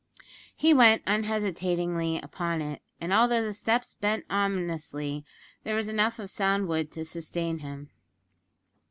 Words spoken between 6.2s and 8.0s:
sound wood to sustain him.